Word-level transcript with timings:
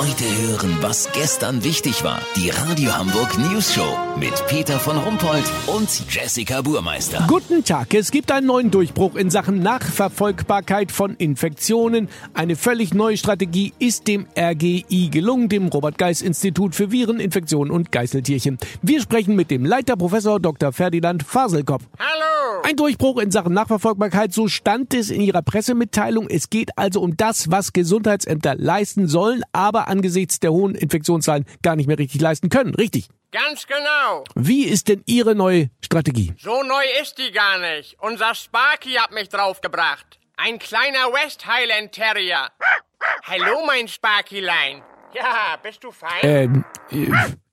Heute 0.00 0.24
hören, 0.24 0.78
was 0.80 1.12
gestern 1.12 1.62
wichtig 1.62 2.02
war. 2.04 2.22
Die 2.34 2.48
Radio 2.48 2.96
Hamburg 2.96 3.36
News 3.36 3.74
Show 3.74 3.98
mit 4.18 4.32
Peter 4.46 4.80
von 4.80 4.96
Rumpold 4.96 5.44
und 5.66 5.90
Jessica 6.08 6.62
Burmeister. 6.62 7.26
Guten 7.28 7.62
Tag. 7.64 7.92
Es 7.92 8.10
gibt 8.10 8.32
einen 8.32 8.46
neuen 8.46 8.70
Durchbruch 8.70 9.14
in 9.14 9.28
Sachen 9.28 9.58
Nachverfolgbarkeit 9.58 10.90
von 10.90 11.16
Infektionen. 11.16 12.08
Eine 12.32 12.56
völlig 12.56 12.94
neue 12.94 13.18
Strategie 13.18 13.74
ist 13.78 14.08
dem 14.08 14.26
RGI 14.38 15.10
gelungen, 15.10 15.50
dem 15.50 15.68
Robert 15.68 15.98
Geis 15.98 16.22
Institut 16.22 16.74
für 16.74 16.90
Viren, 16.90 17.20
Infektionen 17.20 17.70
und 17.70 17.92
Geißeltierchen. 17.92 18.56
Wir 18.80 19.02
sprechen 19.02 19.36
mit 19.36 19.50
dem 19.50 19.66
Leiter 19.66 19.96
Professor 19.98 20.40
Dr. 20.40 20.72
Ferdinand 20.72 21.24
Faselkopf. 21.24 21.84
Hallo! 21.98 22.29
Ein 22.70 22.76
Durchbruch 22.76 23.18
in 23.18 23.32
Sachen 23.32 23.52
Nachverfolgbarkeit, 23.52 24.32
so 24.32 24.46
stand 24.46 24.94
es 24.94 25.10
in 25.10 25.22
Ihrer 25.22 25.42
Pressemitteilung. 25.42 26.28
Es 26.28 26.50
geht 26.50 26.70
also 26.78 27.00
um 27.00 27.16
das, 27.16 27.50
was 27.50 27.72
Gesundheitsämter 27.72 28.54
leisten 28.54 29.08
sollen, 29.08 29.42
aber 29.50 29.88
angesichts 29.88 30.38
der 30.38 30.52
hohen 30.52 30.76
Infektionszahlen 30.76 31.46
gar 31.62 31.74
nicht 31.74 31.88
mehr 31.88 31.98
richtig 31.98 32.20
leisten 32.20 32.48
können. 32.48 32.72
Richtig? 32.76 33.08
Ganz 33.32 33.66
genau. 33.66 34.22
Wie 34.36 34.66
ist 34.66 34.86
denn 34.86 35.02
Ihre 35.06 35.34
neue 35.34 35.70
Strategie? 35.84 36.32
So 36.38 36.62
neu 36.62 36.84
ist 37.02 37.18
die 37.18 37.32
gar 37.32 37.58
nicht. 37.58 37.96
Unser 37.98 38.36
Sparky 38.36 38.90
hat 38.90 39.10
mich 39.10 39.28
draufgebracht. 39.28 40.20
Ein 40.36 40.60
kleiner 40.60 41.12
West 41.12 41.48
Highland 41.48 41.90
Terrier. 41.90 42.50
Hallo, 43.24 43.66
mein 43.66 43.88
Sparkylein. 43.88 44.80
Ja, 45.12 45.58
bist 45.60 45.82
du 45.82 45.90
fein? 45.90 46.20
Ähm, 46.22 46.64
äh, 46.92 47.08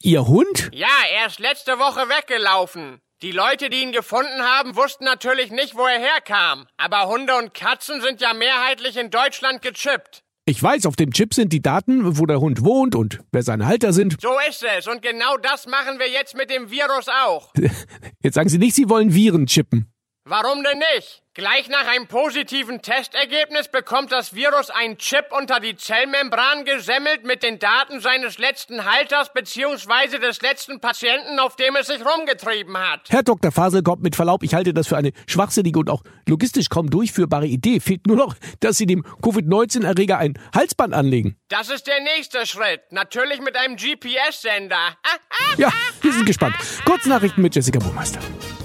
Ihr 0.00 0.26
Hund? 0.26 0.70
Ja, 0.72 0.88
er 1.14 1.26
ist 1.26 1.38
letzte 1.38 1.78
Woche 1.78 2.08
weggelaufen. 2.08 3.02
Die 3.22 3.30
Leute, 3.30 3.70
die 3.70 3.80
ihn 3.82 3.92
gefunden 3.92 4.42
haben, 4.42 4.74
wussten 4.74 5.04
natürlich 5.04 5.52
nicht, 5.52 5.76
wo 5.76 5.86
er 5.86 6.00
herkam. 6.00 6.66
Aber 6.76 7.06
Hunde 7.06 7.36
und 7.36 7.54
Katzen 7.54 8.00
sind 8.00 8.20
ja 8.20 8.34
mehrheitlich 8.34 8.96
in 8.96 9.10
Deutschland 9.10 9.62
gechippt. 9.62 10.24
Ich 10.44 10.60
weiß, 10.60 10.86
auf 10.86 10.96
dem 10.96 11.12
Chip 11.12 11.32
sind 11.32 11.52
die 11.52 11.62
Daten, 11.62 12.18
wo 12.18 12.26
der 12.26 12.40
Hund 12.40 12.64
wohnt 12.64 12.96
und 12.96 13.20
wer 13.30 13.44
seine 13.44 13.66
Halter 13.66 13.92
sind. 13.92 14.20
So 14.20 14.32
ist 14.48 14.64
es. 14.76 14.88
Und 14.88 15.02
genau 15.02 15.36
das 15.36 15.68
machen 15.68 16.00
wir 16.00 16.08
jetzt 16.08 16.36
mit 16.36 16.50
dem 16.50 16.72
Virus 16.72 17.06
auch. 17.24 17.52
Jetzt 18.24 18.34
sagen 18.34 18.48
Sie 18.48 18.58
nicht, 18.58 18.74
Sie 18.74 18.88
wollen 18.88 19.14
Viren 19.14 19.46
chippen. 19.46 19.91
Warum 20.24 20.62
denn 20.62 20.78
nicht? 20.94 21.20
Gleich 21.34 21.68
nach 21.68 21.88
einem 21.88 22.06
positiven 22.06 22.80
Testergebnis 22.80 23.66
bekommt 23.66 24.12
das 24.12 24.34
Virus 24.34 24.70
einen 24.70 24.96
Chip 24.98 25.24
unter 25.36 25.58
die 25.58 25.74
Zellmembran 25.74 26.64
gesemmelt 26.64 27.24
mit 27.24 27.42
den 27.42 27.58
Daten 27.58 28.00
seines 28.00 28.38
letzten 28.38 28.84
Halters 28.84 29.32
bzw. 29.32 30.18
des 30.20 30.40
letzten 30.42 30.78
Patienten, 30.78 31.40
auf 31.40 31.56
dem 31.56 31.74
es 31.74 31.88
sich 31.88 32.04
rumgetrieben 32.04 32.78
hat. 32.78 33.08
Herr 33.08 33.24
Dr. 33.24 33.50
Faselkopf, 33.50 34.00
mit 34.00 34.14
Verlaub, 34.14 34.44
ich 34.44 34.54
halte 34.54 34.72
das 34.72 34.86
für 34.86 34.96
eine 34.96 35.10
schwachsinnige 35.26 35.80
und 35.80 35.90
auch 35.90 36.04
logistisch 36.28 36.68
kaum 36.68 36.88
durchführbare 36.88 37.46
Idee. 37.46 37.80
Fehlt 37.80 38.06
nur 38.06 38.16
noch, 38.16 38.36
dass 38.60 38.76
Sie 38.76 38.86
dem 38.86 39.02
Covid-19-Erreger 39.22 40.18
ein 40.18 40.38
Halsband 40.54 40.94
anlegen. 40.94 41.36
Das 41.48 41.68
ist 41.68 41.88
der 41.88 42.00
nächste 42.00 42.46
Schritt. 42.46 42.82
Natürlich 42.90 43.40
mit 43.40 43.56
einem 43.56 43.74
GPS-Sender. 43.74 44.76
Ah, 45.02 45.54
Ja, 45.56 45.72
wir 46.00 46.12
sind 46.12 46.26
gespannt. 46.26 46.54
Kurznachrichten 46.84 47.42
mit 47.42 47.56
Jessica 47.56 47.80
Burmeister. 47.80 48.20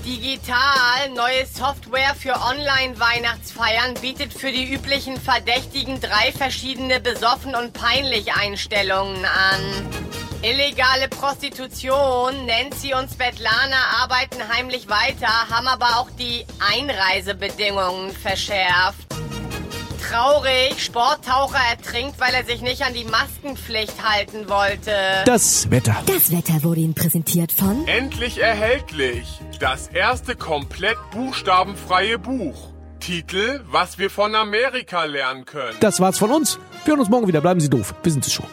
Digital, 0.08 1.09
neue 1.13 1.45
Software 1.45 2.16
für 2.16 2.33
Online-Weihnachtsfeiern 2.33 3.94
bietet 3.95 4.31
für 4.31 4.53
die 4.53 4.73
üblichen 4.73 5.19
Verdächtigen 5.19 5.99
drei 5.99 6.31
verschiedene 6.31 7.02
Besoffen- 7.02 7.53
und 7.53 7.73
Peinlich-Einstellungen 7.73 9.25
an. 9.25 9.61
Illegale 10.44 11.09
Prostitution, 11.09 12.45
Nancy 12.45 12.94
und 12.94 13.11
Svetlana 13.11 14.02
arbeiten 14.02 14.38
heimlich 14.47 14.88
weiter, 14.88 15.27
haben 15.49 15.67
aber 15.67 15.99
auch 15.99 16.09
die 16.17 16.45
Einreisebedingungen 16.73 18.11
verschärft. 18.11 19.08
Traurig, 19.97 20.83
Sporttaucher 20.83 21.59
ertrinkt, 21.69 22.19
weil 22.19 22.33
er 22.33 22.45
sich 22.45 22.61
nicht 22.61 22.81
an 22.83 22.93
die 22.93 23.03
Maskenpflicht 23.05 24.03
halten 24.03 24.49
wollte. 24.49 24.91
Das 25.25 25.69
Wetter. 25.71 25.95
Das 26.05 26.31
Wetter 26.31 26.63
wurde 26.63 26.81
Ihnen 26.81 26.93
präsentiert 26.93 27.51
von 27.51 27.87
Endlich 27.87 28.39
erhältlich. 28.39 29.27
Das 29.59 29.87
erste 29.87 30.35
komplett 30.35 30.97
buchstabenfreie 31.11 32.19
Buch. 32.19 32.69
Titel, 32.99 33.61
was 33.67 33.97
wir 33.97 34.09
von 34.09 34.36
Amerika 34.36 35.03
lernen 35.05 35.45
können. 35.45 35.77
Das 35.80 35.99
war's 35.99 36.17
von 36.17 36.31
uns. 36.31 36.59
Wir 36.83 36.91
hören 36.91 36.99
uns 36.99 37.09
morgen 37.09 37.27
wieder. 37.27 37.41
Bleiben 37.41 37.59
Sie 37.59 37.69
doof. 37.69 37.93
Wir 38.03 38.11
sind 38.11 38.25
es 38.25 38.33
schon. 38.33 38.45